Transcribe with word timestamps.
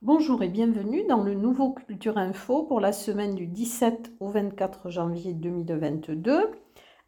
Bonjour 0.00 0.42
et 0.42 0.48
bienvenue 0.48 1.04
dans 1.08 1.22
le 1.22 1.34
nouveau 1.34 1.72
Culture 1.72 2.18
Info 2.18 2.64
pour 2.64 2.80
la 2.80 2.92
semaine 2.92 3.34
du 3.34 3.46
17 3.46 4.12
au 4.18 4.28
24 4.28 4.90
janvier 4.90 5.34
2022. 5.34 6.50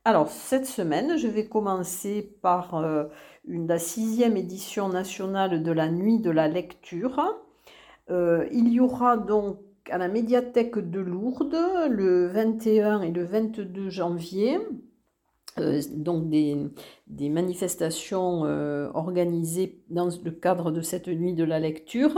Alors 0.04 0.28
cette 0.28 0.66
semaine, 0.66 1.16
je 1.16 1.26
vais 1.26 1.48
commencer 1.48 2.36
par 2.42 2.76
euh, 2.76 3.04
une, 3.46 3.66
la 3.66 3.78
sixième 3.78 4.36
édition 4.36 4.88
nationale 4.88 5.62
de 5.62 5.72
la 5.72 5.90
Nuit 5.90 6.20
de 6.20 6.30
la 6.30 6.46
lecture. 6.46 7.20
Euh, 8.10 8.46
il 8.52 8.68
y 8.68 8.78
aura 8.78 9.16
donc 9.16 9.58
à 9.90 9.98
la 9.98 10.08
médiathèque 10.08 10.78
de 10.78 11.00
Lourdes 11.00 11.56
le 11.88 12.28
21 12.28 13.02
et 13.02 13.10
le 13.10 13.24
22 13.24 13.90
janvier. 13.90 14.60
Euh, 15.60 15.80
donc 15.90 16.28
des, 16.28 16.56
manifestations 17.28 18.44
euh, 18.44 18.90
organisées 18.94 19.78
dans 19.88 20.08
le 20.24 20.30
cadre 20.32 20.72
de 20.72 20.80
cette 20.80 21.06
nuit 21.06 21.34
de 21.34 21.44
la 21.44 21.60
lecture. 21.60 22.16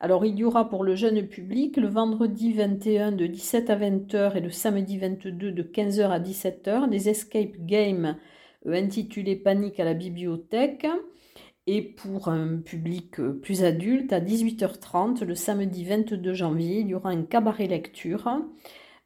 Alors 0.00 0.24
il 0.24 0.36
y 0.36 0.44
aura 0.44 0.68
pour 0.68 0.82
le 0.82 0.96
jeune 0.96 1.26
public 1.28 1.76
le 1.76 1.88
vendredi 1.88 2.52
21 2.52 3.12
de 3.12 3.26
17 3.26 3.70
à 3.70 3.76
20h 3.76 4.36
et 4.36 4.40
le 4.40 4.50
samedi 4.50 4.98
22 4.98 5.52
de 5.52 5.62
15h 5.62 6.10
à 6.10 6.18
17h 6.18 6.88
des 6.90 7.08
escape 7.08 7.56
games 7.58 8.16
intitulés 8.66 9.36
Panique 9.36 9.78
à 9.78 9.84
la 9.84 9.94
bibliothèque. 9.94 10.86
Et 11.68 11.82
pour 11.82 12.28
un 12.28 12.58
public 12.58 13.20
euh, 13.20 13.32
plus 13.32 13.62
adulte, 13.62 14.12
à 14.12 14.20
18h30, 14.20 15.24
le 15.24 15.34
samedi 15.36 15.84
22 15.84 16.32
janvier, 16.34 16.80
il 16.80 16.88
y 16.88 16.94
aura 16.94 17.10
un 17.10 17.22
cabaret 17.22 17.68
lecture 17.68 18.28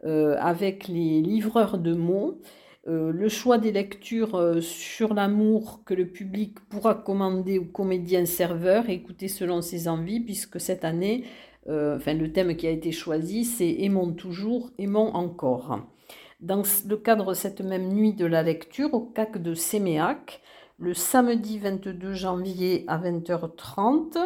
euh, 0.04 0.36
avec 0.38 0.88
les 0.88 1.20
livreurs 1.20 1.78
de 1.78 1.94
mots. 1.94 2.40
Euh, 2.88 3.10
le 3.10 3.28
choix 3.28 3.58
des 3.58 3.72
lectures 3.72 4.58
sur 4.62 5.14
l'amour 5.14 5.82
que 5.84 5.94
le 5.94 6.06
public 6.06 6.60
pourra 6.68 6.94
commander 6.94 7.58
aux 7.58 7.64
comédiens 7.64 8.26
serveurs 8.26 8.88
écouter 8.88 9.28
selon 9.28 9.60
ses 9.62 9.88
envies, 9.88 10.20
puisque 10.20 10.60
cette 10.60 10.84
année, 10.84 11.24
enfin, 11.68 12.14
le 12.14 12.32
thème 12.32 12.56
qui 12.56 12.66
a 12.66 12.70
été 12.70 12.92
choisi, 12.92 13.44
c'est 13.44 13.76
Aimons 13.80 14.12
toujours, 14.12 14.70
aimons 14.78 15.12
encore. 15.14 15.80
Dans 16.40 16.62
le 16.86 16.96
cadre 16.96 17.34
cette 17.34 17.60
même 17.60 17.92
nuit 17.92 18.12
de 18.12 18.26
la 18.26 18.42
lecture, 18.42 18.92
au 18.94 19.00
CAC 19.00 19.42
de 19.42 19.54
Séméac, 19.54 20.42
le 20.78 20.92
samedi 20.92 21.58
22 21.58 22.12
janvier 22.12 22.84
à 22.86 22.98
20h30. 22.98 24.18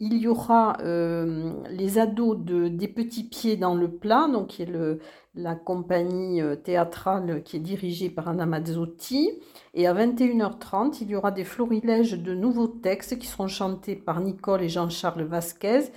Il 0.00 0.18
y 0.18 0.26
aura 0.26 0.76
euh, 0.80 1.52
les 1.70 1.98
ados 1.98 2.38
de, 2.38 2.68
des 2.68 2.88
petits 2.88 3.24
pieds 3.28 3.56
dans 3.56 3.74
le 3.74 3.90
plat, 3.90 4.28
donc 4.30 4.48
qui 4.48 4.62
est 4.62 4.66
le, 4.66 5.00
la 5.34 5.54
compagnie 5.54 6.42
euh, 6.42 6.56
théâtrale 6.56 7.42
qui 7.44 7.56
est 7.56 7.60
dirigée 7.60 8.10
par 8.10 8.28
Anna 8.28 8.46
Mazzotti. 8.46 9.30
Et 9.72 9.86
à 9.86 9.94
21h30, 9.94 10.98
il 11.00 11.10
y 11.10 11.16
aura 11.16 11.30
des 11.30 11.44
florilèges 11.44 12.18
de 12.18 12.34
nouveaux 12.34 12.68
textes 12.68 13.18
qui 13.18 13.26
seront 13.26 13.48
chantés 13.48 13.96
par 13.96 14.20
Nicole 14.20 14.62
et 14.62 14.68
Jean-Charles 14.68 15.24
Vasquez 15.24 15.90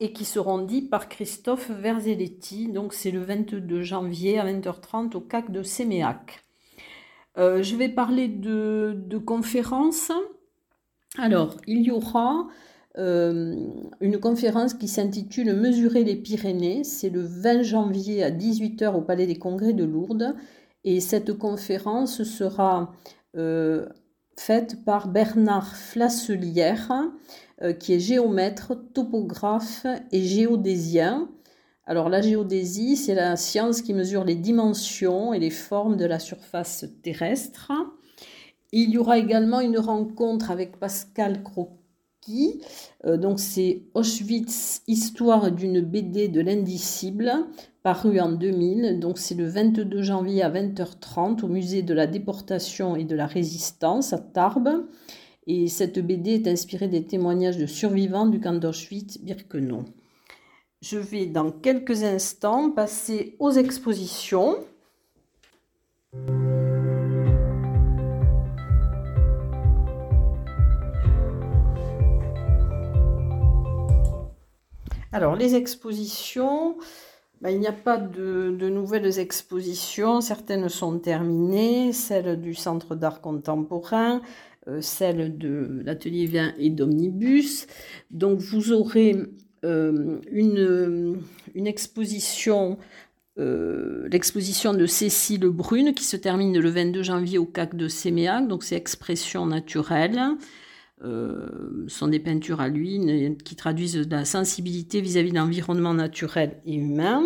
et 0.00 0.12
qui 0.12 0.24
seront 0.24 0.58
dits 0.58 0.82
par 0.82 1.08
Christophe 1.08 1.70
Verzelletti. 1.70 2.68
Donc 2.68 2.92
c'est 2.92 3.10
le 3.10 3.20
22 3.20 3.82
janvier 3.82 4.38
à 4.38 4.46
20h30 4.46 5.16
au 5.16 5.20
CAC 5.20 5.50
de 5.50 5.62
Séméac. 5.62 6.44
Euh, 7.36 7.62
je 7.62 7.76
vais 7.76 7.88
parler 7.88 8.28
de, 8.28 9.18
conférences. 9.24 10.12
Alors, 11.18 11.56
il 11.66 11.82
y 11.82 11.90
aura 11.90 12.46
euh, 12.96 13.56
une 14.00 14.18
conférence 14.18 14.74
qui 14.74 14.88
s'intitule 14.88 15.54
Mesurer 15.54 16.04
les 16.04 16.16
Pyrénées. 16.16 16.84
C'est 16.84 17.10
le 17.10 17.22
20 17.22 17.62
janvier 17.62 18.22
à 18.22 18.30
18h 18.30 18.94
au 18.94 19.00
Palais 19.00 19.26
des 19.26 19.38
Congrès 19.38 19.72
de 19.72 19.84
Lourdes. 19.84 20.34
Et 20.84 21.00
cette 21.00 21.32
conférence 21.32 22.22
sera 22.24 22.92
euh, 23.36 23.86
faite 24.36 24.84
par 24.84 25.08
Bernard 25.08 25.76
Flasselière, 25.76 26.92
qui 27.78 27.94
est 27.94 28.00
géomètre, 28.00 28.74
topographe 28.92 29.86
et 30.12 30.22
géodésien. 30.22 31.28
Alors 31.86 32.08
la 32.08 32.22
géodésie, 32.22 32.96
c'est 32.96 33.14
la 33.14 33.36
science 33.36 33.82
qui 33.82 33.92
mesure 33.92 34.24
les 34.24 34.34
dimensions 34.34 35.34
et 35.34 35.38
les 35.38 35.50
formes 35.50 35.96
de 35.96 36.06
la 36.06 36.18
surface 36.18 36.86
terrestre. 37.02 37.72
Il 38.72 38.90
y 38.90 38.98
aura 38.98 39.18
également 39.18 39.60
une 39.60 39.78
rencontre 39.78 40.50
avec 40.50 40.78
Pascal 40.78 41.42
Euh, 43.06 43.16
donc 43.16 43.40
c'est 43.40 43.82
Auschwitz, 43.94 44.82
histoire 44.86 45.50
d'une 45.50 45.80
BD 45.80 46.28
de 46.28 46.40
l'indicible, 46.40 47.32
paru 47.82 48.20
en 48.20 48.32
2000. 48.32 49.00
Donc 49.00 49.18
c'est 49.18 49.34
le 49.34 49.46
22 49.46 50.02
janvier 50.02 50.42
à 50.42 50.50
20h30 50.50 51.44
au 51.44 51.48
musée 51.48 51.82
de 51.82 51.94
la 51.94 52.06
déportation 52.06 52.96
et 52.96 53.04
de 53.04 53.16
la 53.16 53.26
résistance 53.26 54.12
à 54.12 54.18
Tarbes. 54.18 54.86
Et 55.46 55.68
cette 55.68 55.98
BD 55.98 56.34
est 56.34 56.48
inspirée 56.48 56.88
des 56.88 57.04
témoignages 57.04 57.58
de 57.58 57.66
survivants 57.66 58.26
du 58.26 58.40
camp 58.40 58.54
d'Auschwitz-Birkenau. 58.54 59.84
Je 60.80 60.98
vais 60.98 61.26
dans 61.26 61.50
quelques 61.50 62.02
instants 62.02 62.70
passer 62.70 63.36
aux 63.38 63.50
expositions. 63.50 64.56
Alors 75.14 75.36
les 75.36 75.54
expositions, 75.54 76.76
ben, 77.40 77.50
il 77.50 77.60
n'y 77.60 77.68
a 77.68 77.72
pas 77.72 77.98
de, 77.98 78.50
nouvelles 78.68 79.20
expositions, 79.20 80.20
certaines 80.20 80.68
sont 80.68 80.98
terminées, 80.98 81.92
celle 81.92 82.40
du 82.40 82.52
Centre 82.52 82.96
d'art 82.96 83.20
contemporain, 83.20 84.22
euh, 84.66 84.80
celle 84.80 85.38
de 85.38 85.82
l'atelier 85.84 86.26
Vin 86.26 86.52
et 86.58 86.68
d'Omnibus. 86.68 87.68
Donc 88.10 88.40
vous 88.40 88.72
aurez 88.72 89.16
euh, 89.64 90.18
une, 90.32 91.20
une, 91.54 91.66
exposition, 91.68 92.76
euh, 93.38 94.08
l'exposition 94.10 94.74
de 94.74 94.84
Cécile 94.84 95.46
Brune 95.46 95.94
qui 95.94 96.02
se 96.02 96.16
termine 96.16 96.58
le 96.58 96.70
22 96.70 97.04
janvier 97.04 97.38
au 97.38 97.46
CAC 97.46 97.76
de 97.76 97.86
Séméac, 97.86 98.48
donc 98.48 98.64
c'est 98.64 98.74
expression 98.74 99.46
naturelle. 99.46 100.20
Euh, 101.02 101.84
sont 101.88 102.08
des 102.08 102.20
peintures 102.20 102.60
à 102.60 102.68
l'huile 102.68 103.36
qui 103.44 103.56
traduisent 103.56 104.08
la 104.08 104.24
sensibilité 104.24 105.00
vis-à-vis 105.00 105.30
de 105.30 105.36
l'environnement 105.36 105.92
naturel 105.92 106.60
et 106.64 106.74
humain. 106.74 107.24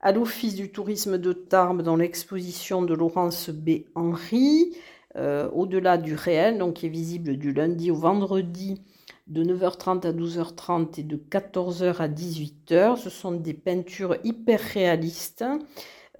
À 0.00 0.12
l'Office 0.12 0.54
du 0.54 0.70
tourisme 0.70 1.18
de 1.18 1.32
Tarbes, 1.32 1.82
dans 1.82 1.96
l'exposition 1.96 2.82
de 2.82 2.94
Laurence 2.94 3.50
B. 3.50 3.86
Henry, 3.94 4.76
au-delà 5.14 5.96
du 5.96 6.14
réel, 6.14 6.58
donc 6.58 6.74
qui 6.74 6.86
est 6.86 6.90
visible 6.90 7.38
du 7.38 7.54
lundi 7.54 7.90
au 7.90 7.96
vendredi 7.96 8.82
de 9.26 9.42
9h30 9.42 10.06
à 10.06 10.12
12h30 10.12 11.00
et 11.00 11.02
de 11.02 11.16
14h 11.16 11.96
à 11.96 12.08
18h. 12.08 12.96
Ce 12.96 13.10
sont 13.10 13.32
des 13.32 13.54
peintures 13.54 14.16
hyper 14.24 14.60
réalistes. 14.60 15.44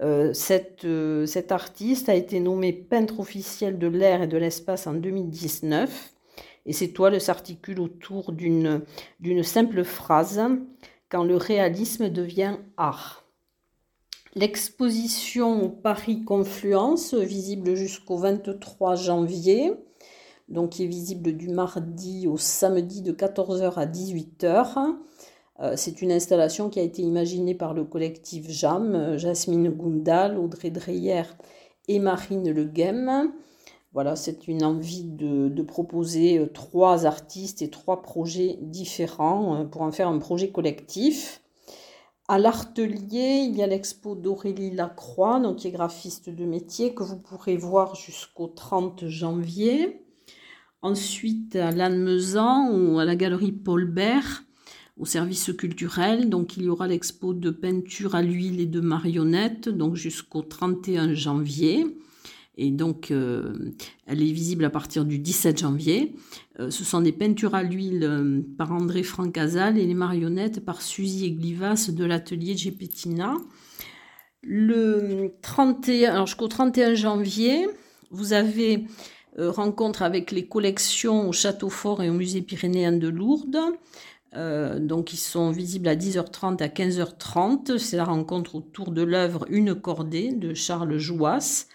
Euh, 0.01 0.31
cette, 0.33 0.85
euh, 0.85 1.25
cet 1.25 1.51
artiste 1.51 2.09
a 2.09 2.15
été 2.15 2.39
nommé 2.39 2.71
peintre 2.71 3.19
officiel 3.19 3.79
de 3.79 3.87
l'air 3.87 4.21
et 4.21 4.27
de 4.27 4.37
l'espace 4.37 4.85
en 4.85 4.93
2019 4.93 6.13
et 6.67 6.73
ses 6.73 6.91
toiles 6.91 7.19
s'articulent 7.19 7.79
autour 7.79 8.31
d'une 8.31 8.83
simple 9.43 9.83
phrase 9.83 10.41
quand 11.09 11.23
le 11.23 11.37
réalisme 11.37 12.09
devient 12.09 12.57
art. 12.75 13.23
L'exposition 14.35 15.69
Paris 15.69 16.23
Confluence, 16.23 17.15
visible 17.15 17.73
jusqu'au 17.73 18.17
23 18.17 18.95
janvier, 18.95 19.73
donc 20.49 20.71
qui 20.71 20.83
est 20.83 20.87
visible 20.87 21.35
du 21.35 21.49
mardi 21.49 22.27
au 22.27 22.37
samedi 22.37 23.01
de 23.01 23.13
14h 23.13 23.73
à 23.75 23.85
18h. 23.85 24.95
Euh, 25.59 25.73
c'est 25.75 26.01
une 26.01 26.11
installation 26.11 26.69
qui 26.69 26.79
a 26.79 26.83
été 26.83 27.01
imaginée 27.01 27.55
par 27.55 27.73
le 27.73 27.83
collectif 27.83 28.49
JAM, 28.49 28.93
euh, 28.93 29.17
Jasmine 29.17 29.69
Gundal, 29.69 30.37
Audrey 30.37 30.69
Dreyer 30.69 31.23
et 31.87 31.99
Marine 31.99 32.51
Le 32.51 32.65
Guem. 32.65 33.31
Voilà, 33.97 34.15
c'est 34.15 34.47
une 34.47 34.63
envie 34.63 35.05
de, 35.05 35.63
proposer 35.63 36.37
euh, 36.37 36.45
trois 36.45 37.07
artistes 37.07 37.63
et 37.63 37.71
trois 37.71 38.03
projets 38.03 38.59
différents 38.61 39.65
pour 39.65 39.81
en 39.81 39.91
faire 39.91 40.07
un 40.07 40.19
projet 40.19 40.51
collectif. 40.51 41.41
À 42.27 42.37
l'Artelier, 42.37 43.47
il 43.49 43.55
y 43.55 43.63
a 43.63 43.65
l'expo 43.65 44.13
d'Aurélie 44.13 44.69
Lacroix, 44.69 45.39
donc 45.39 45.55
qui 45.55 45.67
est 45.69 45.71
graphiste 45.71 46.29
de 46.29 46.45
métier, 46.45 46.93
que 46.93 47.01
vous 47.01 47.17
pourrez 47.17 47.57
voir 47.57 47.95
jusqu'au 47.95 48.45
30 48.45 49.07
janvier. 49.07 50.05
Ensuite, 50.83 51.55
à 51.55 51.71
Lannemezan 51.71 52.69
ou 52.69 52.99
à 52.99 53.05
la 53.05 53.15
galerie 53.15 53.51
Paul 53.51 53.85
Bert, 53.85 54.43
au 54.99 55.05
service 55.05 55.51
culturel. 55.57 56.29
Donc, 56.29 56.55
il 56.55 56.65
y 56.65 56.69
aura 56.69 56.87
l'expo 56.87 57.33
de 57.33 57.49
peinture 57.49 58.13
à 58.13 58.21
l'huile 58.21 58.59
et 58.59 58.67
de 58.67 58.79
marionnettes, 58.79 59.69
donc 59.69 59.95
jusqu'au 59.95 60.43
31 60.43 61.15
janvier. 61.15 61.97
Et 62.57 62.71
donc, 62.71 63.11
euh, 63.11 63.53
elle 64.07 64.21
est 64.21 64.31
visible 64.31 64.65
à 64.65 64.71
partir 64.71 65.05
du 65.05 65.19
17 65.19 65.59
janvier. 65.59 66.15
Euh, 66.59 66.71
ce 66.71 66.83
sont 66.83 67.01
des 67.01 67.11
peintures 67.11 67.53
à 67.53 67.61
l'huile 67.61 68.03
euh, 68.03 68.41
par 68.57 68.71
André 68.71 69.03
Francazal 69.03 69.77
et 69.77 69.85
les 69.85 69.93
marionnettes 69.93 70.65
par 70.65 70.81
Suzy 70.81 71.25
Eglivas 71.25 71.91
de 71.91 72.03
l'atelier 72.03 72.57
Gepettina. 72.57 73.35
Le 74.41 75.33
31, 75.43 76.13
alors 76.13 76.25
jusqu'au 76.25 76.47
31 76.47 76.95
janvier, 76.95 77.67
Vous 78.09 78.33
avez 78.33 78.85
rencontre 79.37 80.01
avec 80.01 80.31
les 80.31 80.47
collections 80.47 81.29
au 81.29 81.31
Château 81.31 81.69
Fort 81.69 82.01
et 82.01 82.09
au 82.09 82.13
Musée 82.13 82.41
pyrénéen 82.41 82.93
de 82.93 83.07
Lourdes. 83.07 83.59
Donc 84.33 85.13
ils 85.13 85.17
sont 85.17 85.51
visibles 85.51 85.89
à 85.89 85.95
10h30 85.95 86.63
à 86.63 86.67
15h30. 86.69 87.77
C'est 87.77 87.97
la 87.97 88.05
rencontre 88.05 88.55
autour 88.55 88.91
de 88.91 89.01
l'œuvre 89.01 89.45
Une 89.49 89.75
cordée 89.75 90.31
de 90.31 90.53
Charles 90.53 90.97
Jouas. 90.97 91.67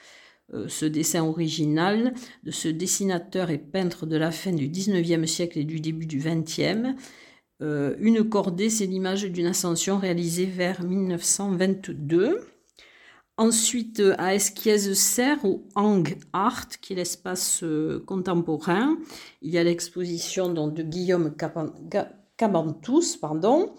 Euh, 0.54 0.68
ce 0.68 0.86
dessin 0.86 1.24
original 1.24 2.14
de 2.42 2.50
ce 2.50 2.68
dessinateur 2.68 3.50
et 3.50 3.58
peintre 3.58 4.06
de 4.06 4.16
la 4.16 4.30
fin 4.30 4.52
du 4.52 4.68
19e 4.68 5.26
siècle 5.26 5.58
et 5.58 5.64
du 5.64 5.80
début 5.80 6.06
du 6.06 6.20
20e. 6.20 6.94
une 7.60 8.28
cordée, 8.28 8.70
c'est 8.70 8.86
l'image 8.86 9.22
d'une 9.24 9.46
ascension 9.46 9.98
réalisée 9.98 10.46
vers 10.46 10.82
1922. 10.82 12.40
Ensuite, 13.38 14.00
euh, 14.00 14.14
à 14.18 14.34
Esquiez-Serre, 14.34 15.44
au 15.44 15.64
Hang 15.74 16.16
Art, 16.32 16.68
qui 16.80 16.92
est 16.92 16.96
l'espace 16.96 17.62
euh, 17.62 18.04
contemporain, 18.06 18.98
il 19.40 19.50
y 19.50 19.58
a 19.58 19.64
l'exposition 19.64 20.52
de 20.52 20.82
Guillaume 20.82 21.34
Cabantous 22.36 23.16
pardon, 23.20 23.72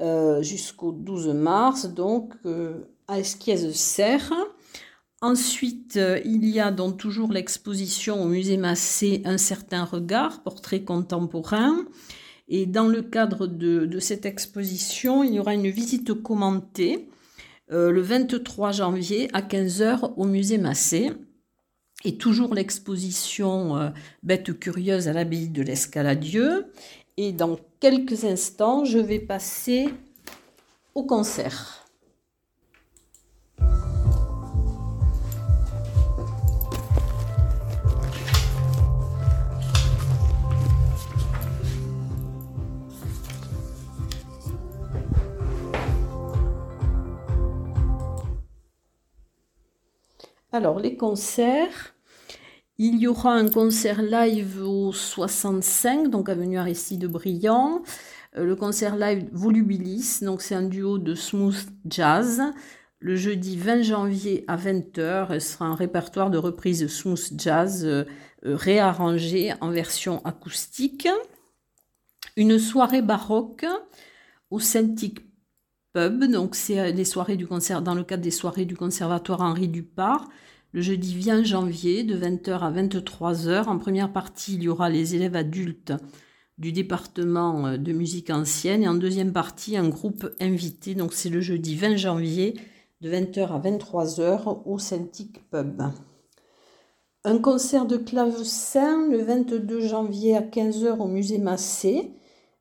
euh, 0.00 0.40
jusqu'au 0.42 0.92
12 0.92 1.28
mars, 1.34 1.86
donc 1.86 2.34
à 3.08 3.18
Esquiez-Serre. 3.18 4.32
Ensuite, 5.22 5.98
il 6.24 6.44
y 6.46 6.60
a 6.60 6.70
donc 6.70 6.98
toujours 6.98 7.32
l'exposition 7.32 8.22
au 8.22 8.26
musée 8.26 8.56
Massé 8.56 9.22
Un 9.24 9.38
certain 9.38 9.84
regard, 9.84 10.42
portrait 10.42 10.82
contemporain. 10.82 11.86
Et 12.48 12.66
dans 12.66 12.88
le 12.88 13.02
cadre 13.02 13.46
de 13.46 13.98
cette 14.00 14.26
exposition, 14.26 15.22
il 15.22 15.34
y 15.34 15.40
aura 15.40 15.54
une 15.54 15.70
visite 15.70 16.12
commentée 16.12 17.08
euh, 17.72 17.90
le 17.90 18.02
23 18.02 18.72
janvier 18.72 19.30
à 19.32 19.40
15h 19.40 20.12
au 20.16 20.24
musée 20.24 20.58
Massé. 20.58 21.10
Et 22.04 22.18
toujours 22.18 22.54
l'exposition 22.54 23.76
euh, 23.76 23.90
Bête 24.22 24.58
curieuse 24.58 25.08
à 25.08 25.12
l'abbaye 25.12 25.48
de 25.48 25.62
l'Escaladieu. 25.62 26.66
Et 27.16 27.32
dans 27.32 27.58
quelques 27.80 28.24
instants, 28.24 28.84
je 28.84 28.98
vais 28.98 29.20
passer 29.20 29.88
au 30.94 31.04
concert. 31.04 31.81
Alors, 50.54 50.80
les 50.80 50.96
concerts. 50.98 51.94
Il 52.76 52.98
y 52.98 53.06
aura 53.06 53.32
un 53.32 53.48
concert 53.48 54.02
live 54.02 54.62
au 54.62 54.92
65, 54.92 56.10
donc 56.10 56.28
avenue 56.28 56.58
Aristide 56.58 57.06
Briand. 57.06 57.82
Euh, 58.36 58.44
le 58.44 58.54
concert 58.54 58.96
live 58.96 59.26
Volubilis, 59.32 60.18
donc 60.20 60.42
c'est 60.42 60.54
un 60.54 60.64
duo 60.64 60.98
de 60.98 61.14
smooth 61.14 61.56
jazz. 61.86 62.42
Le 62.98 63.16
jeudi 63.16 63.56
20 63.56 63.80
janvier 63.80 64.44
à 64.46 64.58
20h, 64.58 65.40
ce 65.40 65.52
sera 65.52 65.64
un 65.64 65.74
répertoire 65.74 66.28
de 66.30 66.36
reprises 66.36 66.86
smooth 66.86 67.32
jazz 67.38 67.86
euh, 67.86 68.04
euh, 68.44 68.54
réarrangé 68.54 69.54
en 69.62 69.70
version 69.70 70.22
acoustique. 70.26 71.08
Une 72.36 72.58
soirée 72.58 73.02
baroque 73.02 73.64
au 74.50 74.60
Celtic 74.60 75.31
Pub, 75.92 76.24
donc 76.24 76.54
c'est 76.54 76.92
les 76.92 77.04
soirées 77.04 77.36
du 77.36 77.46
concert 77.46 77.82
dans 77.82 77.94
le 77.94 78.04
cadre 78.04 78.22
des 78.22 78.30
soirées 78.30 78.64
du 78.64 78.76
conservatoire 78.76 79.42
Henri 79.42 79.68
Dupart 79.68 80.28
le 80.72 80.80
jeudi 80.80 81.18
20 81.20 81.44
janvier 81.44 82.02
de 82.02 82.16
20h 82.16 82.60
à 82.60 82.70
23h. 82.70 83.66
En 83.66 83.78
première 83.78 84.12
partie, 84.12 84.54
il 84.54 84.62
y 84.62 84.68
aura 84.68 84.88
les 84.88 85.14
élèves 85.14 85.36
adultes 85.36 85.92
du 86.58 86.72
département 86.72 87.66
euh, 87.66 87.76
de 87.76 87.92
musique 87.92 88.30
ancienne 88.30 88.82
et 88.82 88.88
en 88.88 88.94
deuxième 88.94 89.32
partie, 89.32 89.76
un 89.76 89.88
groupe 89.88 90.30
invité. 90.40 90.94
Donc 90.94 91.12
c'est 91.12 91.28
le 91.28 91.40
jeudi 91.40 91.76
20 91.76 91.96
janvier 91.96 92.54
de 93.00 93.10
20h 93.10 93.48
à 93.48 93.58
23h 93.58 94.62
au 94.64 94.78
Celtic 94.78 95.48
Pub. 95.50 95.82
Un 97.24 97.38
concert 97.38 97.86
de 97.86 97.96
clavecin 97.96 99.08
le 99.08 99.22
22 99.22 99.80
janvier 99.80 100.36
à 100.36 100.40
15h 100.40 100.98
au 100.98 101.06
musée 101.06 101.38
Massé. 101.38 102.12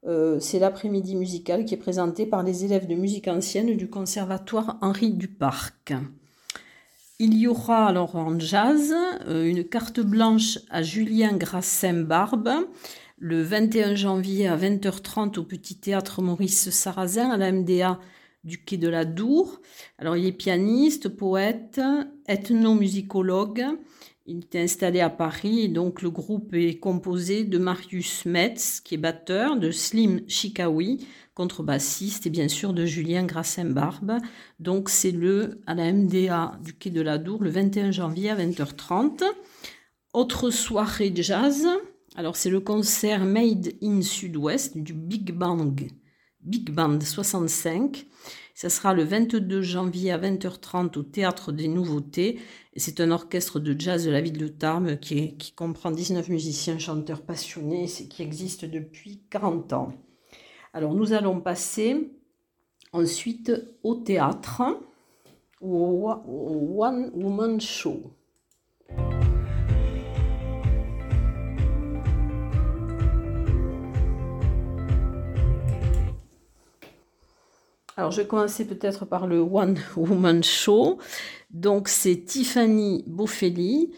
Euh, 0.08 0.40
c'est 0.40 0.58
l'après-midi 0.58 1.16
musical 1.16 1.64
qui 1.66 1.76
est 1.76 1.78
présenté 1.78 2.26
par 2.26 2.42
les 2.42 2.66
élèves 2.66 2.88
de 2.88 2.96
musique 2.96 3.28
ancienne 3.28 3.78
du 3.78 3.88
conservatoire 3.88 4.78
Henri 4.82 5.12
Duparc. 5.12 5.94
Il 7.20 7.38
y 7.38 7.48
aura 7.48 7.86
alors 7.86 8.16
en 8.16 8.40
jazz 8.40 8.96
euh, 9.28 9.46
une 9.46 9.64
carte 9.64 10.00
blanche 10.00 10.58
à 10.72 10.82
Julien 10.82 11.38
Grassin-Barbe 11.38 12.50
le 13.20 13.44
21 13.44 13.94
janvier 13.94 14.48
à 14.48 14.58
20h30 14.58 15.38
au 15.38 15.44
Petit 15.44 15.76
Théâtre 15.76 16.24
Maurice 16.24 16.72
Sarrazin 16.72 17.30
à 17.30 17.38
la 17.38 17.52
MDA 17.52 18.00
du 18.44 18.64
Quai 18.64 18.78
de 18.78 18.88
la 18.88 19.06
Dour. 19.06 19.62
Alors 20.00 20.18
il 20.18 20.26
est 20.26 20.32
pianiste, 20.32 21.10
poète, 21.10 21.80
ethnomusicologue. 22.28 23.66
Il 24.28 24.38
est 24.38 24.56
installé 24.56 25.00
à 25.00 25.10
Paris 25.10 25.62
et 25.62 25.68
donc 25.68 26.04
le 26.04 26.12
groupe 26.12 26.54
est 26.54 26.78
composé 26.78 27.44
de 27.44 27.58
Marius 27.58 28.26
Metz 28.26 28.80
qui 28.80 28.94
est 28.94 29.00
batteur, 29.00 29.58
de 29.58 29.72
Slim 29.72 30.22
Chikawi, 30.28 31.08
contrebassiste 31.34 32.28
et 32.28 32.30
bien 32.30 32.48
sûr 32.48 32.74
de 32.74 32.86
Julien 32.86 33.24
Grassin-Barbe. 33.24 34.18
Donc 34.60 34.90
c'est 34.90 35.12
le 35.12 35.62
à 35.66 35.74
la 35.74 35.92
MDA 35.92 36.60
du 36.64 36.74
Quai 36.74 36.92
de 36.92 37.02
la 37.02 37.18
Dour 37.18 37.42
le 37.42 37.50
21 37.50 37.90
janvier 37.90 38.30
à 38.30 38.36
20h30. 38.36 39.24
Autre 40.14 40.52
soirée 40.52 41.12
jazz. 41.16 41.68
Alors 42.16 42.36
c'est 42.36 42.52
le 42.52 42.60
concert 42.60 43.26
Made 43.26 43.74
in 43.82 44.02
Sud-Ouest 44.02 44.78
du 44.78 44.94
Big 44.94 45.34
Bang 45.34 45.90
Big 46.44 46.72
Band 46.72 47.00
65. 47.00 48.06
Ça 48.54 48.70
sera 48.70 48.94
le 48.94 49.04
22 49.04 49.62
janvier 49.62 50.12
à 50.12 50.18
20h30 50.18 50.98
au 50.98 51.04
Théâtre 51.04 51.52
des 51.52 51.68
Nouveautés. 51.68 52.40
C'est 52.76 53.00
un 53.00 53.12
orchestre 53.12 53.60
de 53.60 53.80
jazz 53.80 54.06
de 54.06 54.12
la 54.12 54.22
ville 54.22 54.38
de 54.38 54.48
Tarbes 54.48 55.00
qui, 55.00 55.54
comprend 55.56 55.92
19 55.92 56.30
musiciens, 56.30 56.78
chanteurs 56.78 57.22
passionnés, 57.22 57.88
qui 57.88 58.22
existe 58.22 58.66
depuis 58.66 59.22
40 59.30 59.74
ans. 59.74 59.94
Alors 60.74 60.94
nous 60.94 61.14
allons 61.14 61.42
passer 61.42 62.12
ensuite 62.94 63.52
au 63.84 63.96
théâtre 63.96 64.62
au, 65.62 66.10
One 66.78 67.12
Woman 67.14 67.60
Show. 67.60 68.02
Alors, 77.98 78.12
je 78.12 78.22
vais 78.22 78.28
commencer 78.28 78.66
peut-être 78.66 79.06
par 79.06 79.28
le 79.28 79.40
One 79.40 79.78
Woman 79.96 80.44
Show. 80.44 81.00
Donc, 81.52 81.90
c'est 81.90 82.24
Tiffany 82.26 83.04
Boffelli 83.08 83.92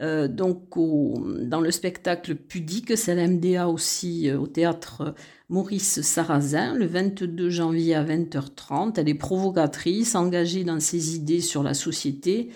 euh, 0.00 0.28
dans 0.28 1.60
le 1.60 1.70
spectacle 1.70 2.34
pudique, 2.34 2.96
c'est 2.96 3.14
l'MDA 3.14 3.68
aussi 3.68 4.30
euh, 4.30 4.38
au 4.38 4.46
théâtre 4.46 5.14
Maurice 5.50 6.00
Sarrazin, 6.00 6.74
le 6.74 6.86
22 6.86 7.50
janvier 7.50 7.94
à 7.94 8.02
20h30. 8.02 8.94
Elle 8.96 9.10
est 9.10 9.14
provocatrice, 9.14 10.14
engagée 10.14 10.64
dans 10.64 10.80
ses 10.80 11.16
idées 11.16 11.42
sur 11.42 11.62
la 11.62 11.74
société. 11.74 12.48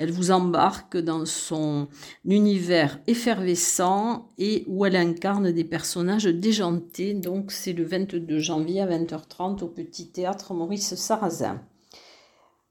Elle 0.00 0.12
vous 0.12 0.30
embarque 0.30 0.96
dans 0.96 1.26
son 1.26 1.88
univers 2.24 2.98
effervescent 3.06 4.30
et 4.38 4.64
où 4.66 4.86
elle 4.86 4.96
incarne 4.96 5.52
des 5.52 5.62
personnages 5.62 6.24
déjantés. 6.24 7.12
Donc 7.12 7.52
c'est 7.52 7.74
le 7.74 7.84
22 7.84 8.38
janvier 8.38 8.80
à 8.80 8.86
20h30 8.86 9.62
au 9.62 9.68
Petit 9.68 10.08
Théâtre 10.08 10.54
Maurice 10.54 10.94
Sarrazin. 10.94 11.60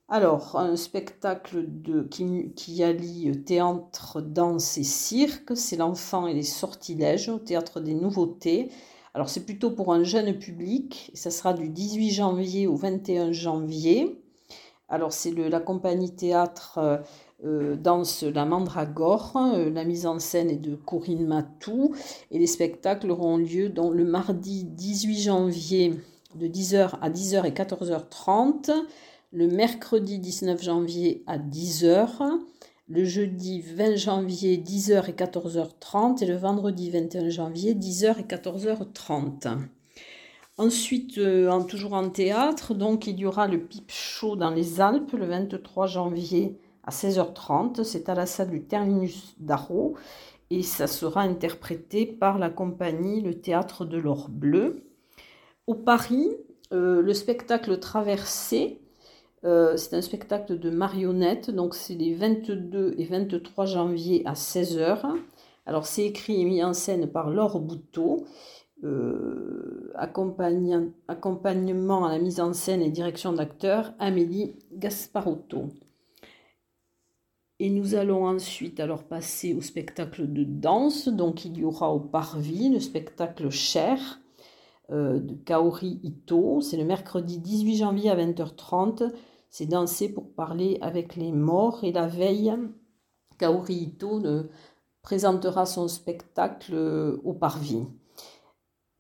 Alors, 0.08 0.58
un 0.58 0.76
spectacle 0.76 1.66
de, 1.68 2.02
qui, 2.02 2.84
allie 2.84 3.32
théâtre, 3.44 4.22
danse 4.22 4.80
et 4.80 4.84
cirque, 4.84 5.56
c'est 5.56 5.78
l'enfant 5.78 6.26
et 6.26 6.34
les 6.34 6.42
sortilèges 6.42 7.30
au 7.30 7.38
théâtre 7.38 7.80
des 7.80 7.94
nouveautés. 7.94 8.72
Alors, 9.14 9.30
c'est 9.30 9.46
plutôt 9.46 9.70
pour 9.70 9.94
un 9.94 10.04
jeune 10.04 10.40
public, 10.40 11.12
ça 11.14 11.30
sera 11.30 11.54
du 11.54 11.70
18 11.70 12.10
janvier 12.10 12.66
au 12.66 12.76
21 12.76 13.34
janvier. 13.34 14.20
Alors, 14.90 15.14
c'est 15.14 15.32
la 15.32 15.60
compagnie 15.60 16.16
théâtre 16.16 16.80
euh, 16.80 16.98
euh, 17.46 17.76
danse 17.76 18.24
La 18.24 18.46
Mandragore, 18.46 19.38
euh, 19.38 19.70
la 19.70 19.84
mise 19.84 20.08
en 20.08 20.18
scène 20.20 20.50
est 20.50 20.58
de 20.58 20.76
Corinne 20.76 21.28
Matou, 21.28 21.94
et 22.32 22.40
les 22.40 22.48
spectacles 22.48 23.12
auront 23.12 23.38
lieu 23.38 23.72
le 23.76 24.04
mardi 24.04 24.64
18 24.66 25.20
janvier 25.20 25.94
de 26.36 26.48
10h 26.48 26.98
à 27.02 27.10
10h 27.10 27.46
et 27.46 27.52
14h30 27.52 28.72
le 29.32 29.48
mercredi 29.48 30.18
19 30.18 30.62
janvier 30.62 31.24
à 31.28 31.38
10h, 31.38 32.40
le 32.88 33.06
jeudi 33.06 33.62
20 33.62 33.96
janvier 33.96 34.58
10h 34.58 35.08
et 35.08 35.14
14h30 35.14 36.24
et 36.24 36.26
le 36.26 36.36
vendredi 36.36 36.90
21 36.90 37.30
janvier 37.30 37.76
10h 37.76 38.20
et 38.20 38.24
14h30. 38.24 39.60
Ensuite, 40.60 41.18
euh, 41.20 41.64
toujours 41.64 41.94
en 41.94 42.10
théâtre, 42.10 42.74
donc 42.74 43.08
il 43.08 43.18
y 43.18 43.26
aura 43.26 43.48
le 43.48 43.62
Pipe 43.62 43.90
Show 43.92 44.36
dans 44.36 44.50
les 44.50 44.82
Alpes 44.82 45.14
le 45.14 45.26
23 45.26 45.88
janvier 45.88 46.60
à 46.84 46.92
16h30. 46.92 47.86
C'est 47.86 48.10
à 48.10 48.14
la 48.14 48.26
salle 48.26 48.50
du 48.50 48.64
Terminus 48.66 49.36
d'Arro 49.40 49.96
et 50.50 50.62
ça 50.62 50.88
sera 50.88 51.22
interprété 51.22 52.06
par 52.06 52.38
la 52.38 52.50
compagnie 52.50 53.22
Le 53.22 53.40
Théâtre 53.40 53.86
de 53.86 53.98
l'Or 53.98 54.28
Bleu. 54.28 54.84
Au 55.66 55.76
Paris, 55.76 56.28
euh, 56.74 57.02
le 57.02 57.14
spectacle 57.14 57.80
Traversée, 57.80 58.82
euh, 59.46 59.78
c'est 59.78 59.96
un 59.96 60.02
spectacle 60.02 60.60
de 60.60 60.70
marionnettes, 60.70 61.52
donc 61.52 61.74
c'est 61.74 61.96
les 61.96 62.14
22 62.14 62.96
et 62.98 63.06
23 63.06 63.66
janvier 63.66 64.24
à 64.26 64.34
16h. 64.34 65.06
Alors 65.66 65.86
c'est 65.86 66.04
écrit 66.04 66.42
et 66.42 66.44
mis 66.44 66.62
en 66.66 66.74
scène 66.74 67.10
par 67.10 67.30
Laure 67.30 67.62
Bouteau. 67.62 68.26
Euh, 68.86 69.92
accompagnement 69.96 72.06
à 72.06 72.12
la 72.12 72.20
mise 72.20 72.40
en 72.40 72.54
scène 72.54 72.82
et 72.82 72.90
direction 72.90 73.34
d'acteur 73.34 73.94
Amélie 74.00 74.56
Gasparotto. 74.72 75.68
Et 77.60 77.70
nous 77.70 77.96
allons 77.96 78.26
ensuite 78.26 78.80
alors 78.80 79.04
passer 79.04 79.54
au 79.54 79.60
spectacle 79.60 80.32
de 80.32 80.46
danse. 80.46 81.10
Donc 81.10 81.44
il 81.44 81.58
y 81.58 81.66
aura 81.66 81.94
au 81.94 82.00
Parvis 82.00 82.70
le 82.70 82.80
spectacle 82.80 83.50
Cher 83.50 84.22
euh, 84.92 85.20
de 85.20 85.34
Kaori 85.34 86.00
Ito. 86.04 86.62
C'est 86.62 86.78
le 86.78 86.86
mercredi 86.86 87.40
18 87.40 87.76
janvier 87.76 88.10
à 88.10 88.16
20h30. 88.16 89.12
C'est 89.50 89.66
danser 89.66 90.14
pour 90.14 90.32
parler 90.32 90.78
avec 90.80 91.18
les 91.18 91.34
morts. 91.34 91.84
Et 91.84 91.92
la 91.92 92.08
veille, 92.08 92.54
Kaori 93.38 93.76
Ito 93.76 94.22
présentera 95.02 95.66
son 95.66 95.90
spectacle 95.90 96.76
euh, 96.76 97.20
au 97.26 97.34
Parvis. 97.34 97.84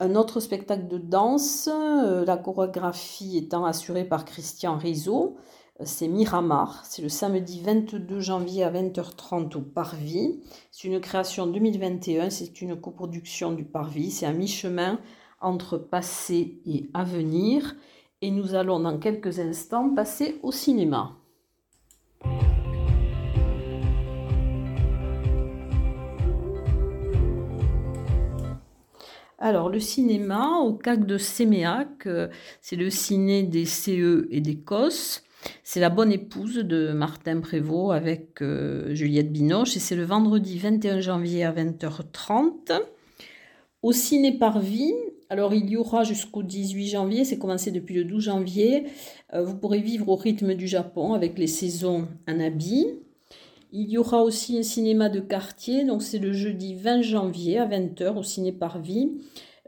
Un 0.01 0.15
autre 0.15 0.39
spectacle 0.39 0.87
de 0.87 0.97
danse, 0.97 1.67
euh, 1.69 2.23
la 2.23 2.37
chorégraphie 2.37 3.37
étant 3.37 3.65
assurée 3.65 4.05
par 4.05 4.23
Christian 4.23 4.77
Rizzo, 4.77 5.35
euh, 5.81 5.83
c'est 5.85 6.07
Miramar. 6.07 6.85
C'est 6.85 7.01
le 7.01 7.09
samedi 7.09 7.59
22 7.59 8.21
janvier 8.21 8.63
à 8.63 8.71
20h30 8.71 9.57
au 9.57 9.61
Parvis. 9.61 10.39
C'est 10.71 10.87
une 10.87 11.01
création 11.01 11.47
2021, 11.47 12.29
c'est 12.29 12.61
une 12.61 12.79
coproduction 12.79 13.51
du 13.51 13.65
Parvis. 13.65 14.11
C'est 14.11 14.25
à 14.25 14.31
mi-chemin 14.31 15.01
entre 15.41 15.77
passé 15.77 16.61
et 16.65 16.89
avenir. 16.93 17.75
Et 18.21 18.31
nous 18.31 18.55
allons 18.55 18.79
dans 18.79 18.99
quelques 18.99 19.39
instants 19.39 19.93
passer 19.93 20.39
au 20.43 20.53
cinéma. 20.53 21.17
Alors, 29.41 29.69
le 29.69 29.79
cinéma, 29.79 30.59
au 30.65 30.73
CAC 30.73 31.05
de 31.05 31.17
Séméac, 31.17 32.07
euh, 32.07 32.27
c'est 32.61 32.75
le 32.75 32.89
ciné 32.89 33.43
des 33.43 33.63
CE 33.63 34.27
et 34.31 34.41
des 34.41 34.57
COS. 34.57 35.23
C'est 35.63 35.79
La 35.79 35.89
Bonne 35.89 36.11
Épouse 36.11 36.57
de 36.57 36.91
Martin 36.91 37.39
Prévost 37.39 37.93
avec 37.93 38.41
euh, 38.41 38.93
Juliette 38.93 39.31
Binoche 39.31 39.77
et 39.77 39.79
c'est 39.79 39.95
le 39.95 40.03
vendredi 40.03 40.59
21 40.59 40.99
janvier 40.99 41.45
à 41.45 41.53
20h30. 41.53 42.81
Au 43.81 43.93
Ciné 43.93 44.37
Parvis, 44.37 44.93
alors 45.29 45.53
il 45.53 45.69
y 45.69 45.77
aura 45.77 46.03
jusqu'au 46.03 46.43
18 46.43 46.87
janvier, 46.89 47.23
c'est 47.23 47.37
commencé 47.37 47.71
depuis 47.71 47.95
le 47.95 48.03
12 48.03 48.21
janvier, 48.21 48.87
euh, 49.33 49.41
vous 49.41 49.55
pourrez 49.55 49.79
vivre 49.79 50.09
au 50.09 50.17
rythme 50.17 50.53
du 50.53 50.67
Japon 50.67 51.13
avec 51.13 51.39
les 51.39 51.47
saisons 51.47 52.09
Anabi. 52.27 52.87
Il 53.71 53.89
y 53.89 53.99
aura 53.99 54.23
aussi 54.23 54.57
un 54.57 54.63
cinéma 54.63 55.09
de 55.09 55.19
quartier, 55.19 55.85
donc 55.85 56.01
c'est 56.01 56.17
le 56.17 56.33
jeudi 56.33 56.73
20 56.73 57.01
janvier 57.01 57.59
à 57.59 57.67
20h 57.67 58.17
au 58.17 58.23
Ciné 58.23 58.51
Parvis. 58.51 59.11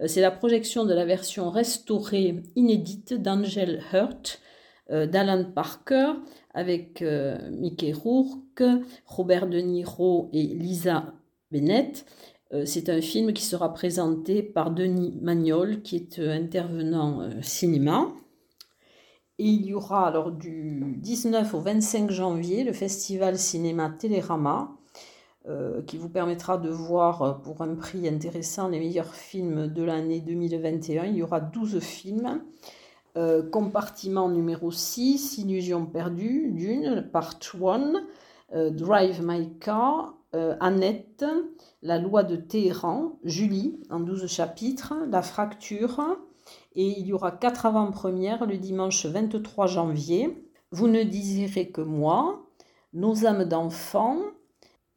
Euh, 0.01 0.07
c'est 0.07 0.21
la 0.21 0.31
projection 0.31 0.85
de 0.85 0.93
la 0.93 1.05
version 1.05 1.51
restaurée 1.51 2.41
inédite 2.55 3.13
d'Angel 3.13 3.83
Hurt, 3.93 4.41
euh, 4.89 5.05
d'Alan 5.05 5.45
Parker, 5.53 6.13
avec 6.55 7.03
euh, 7.03 7.37
Mickey 7.51 7.93
Rourke, 7.93 8.63
Robert 9.05 9.47
De 9.47 9.59
Niro 9.59 10.29
et 10.33 10.43
Lisa 10.43 11.13
Bennett. 11.51 12.05
C'est 12.65 12.89
un 12.89 12.99
film 12.99 13.31
qui 13.31 13.45
sera 13.45 13.73
présenté 13.73 14.43
par 14.43 14.71
Denis 14.71 15.17
Magnol, 15.21 15.81
qui 15.83 15.95
est 15.95 16.19
intervenant 16.19 17.29
cinéma 17.41 18.13
il 19.49 19.65
y 19.65 19.73
aura 19.73 20.07
alors 20.07 20.31
du 20.31 20.95
19 20.97 21.53
au 21.53 21.59
25 21.59 22.11
janvier 22.11 22.63
le 22.63 22.73
festival 22.73 23.37
cinéma 23.37 23.89
Télérama 23.89 24.77
euh, 25.49 25.81
qui 25.81 25.97
vous 25.97 26.09
permettra 26.09 26.59
de 26.59 26.69
voir 26.69 27.21
euh, 27.23 27.33
pour 27.33 27.63
un 27.63 27.73
prix 27.73 28.07
intéressant 28.07 28.67
les 28.67 28.77
meilleurs 28.77 29.15
films 29.15 29.65
de 29.65 29.81
l'année 29.81 30.19
2021. 30.19 31.05
Il 31.05 31.15
y 31.15 31.23
aura 31.23 31.39
12 31.39 31.79
films. 31.79 32.43
Euh, 33.17 33.41
compartiment 33.49 34.29
numéro 34.29 34.69
6, 34.69 35.39
Illusion 35.39 35.87
perdue, 35.87 36.51
d'une, 36.51 37.09
part 37.11 37.39
1, 37.51 38.69
Drive 38.69 39.25
My 39.25 39.49
Car, 39.59 40.13
Annette, 40.59 41.25
La 41.81 41.97
loi 41.97 42.23
de 42.23 42.35
Téhéran, 42.35 43.17
Julie, 43.23 43.79
en 43.89 43.99
12 43.99 44.27
chapitres, 44.27 44.93
La 45.09 45.23
fracture, 45.23 45.99
et 46.75 46.85
il 46.85 47.05
y 47.07 47.13
aura 47.13 47.31
quatre 47.31 47.65
avant-premières 47.65 48.45
le 48.45 48.57
dimanche 48.57 49.05
23 49.05 49.67
janvier. 49.67 50.45
Vous 50.71 50.87
ne 50.87 51.03
désirez 51.03 51.69
que 51.69 51.81
moi, 51.81 52.45
nos 52.93 53.25
âmes 53.25 53.45
d'enfants, 53.45 54.19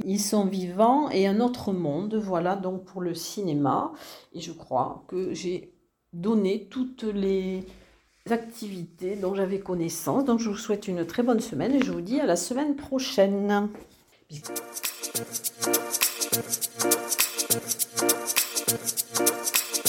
ils 0.05 0.21
sont 0.21 0.47
vivants 0.47 1.09
et 1.11 1.27
un 1.27 1.41
autre 1.41 1.73
monde. 1.73 2.15
Voilà 2.15 2.57
donc 2.57 2.85
pour 2.85 3.01
le 3.01 3.15
cinéma. 3.15 3.93
Et 4.33 4.41
je 4.41 4.53
crois 4.53 5.05
que 5.09 5.35
j'ai 5.35 5.75
donné 6.13 6.69
toutes 6.69 7.05
les 7.05 7.67
activités 8.31 9.17
dont 9.17 9.35
j'avais 9.35 9.61
connaissance. 9.61 10.25
Donc 10.25 10.41
je 10.41 10.51
vous 10.51 10.57
souhaite 10.57 10.89
une 10.89 11.07
très 11.07 11.23
bonne 11.23 11.41
semaine 11.41 11.75
et 11.75 11.83
je 11.83 11.93
vous 11.93 12.01
dis 12.01 12.21
à 12.21 12.27
la 12.27 12.37
semaine 12.37 12.77
prochaine. 12.77 13.69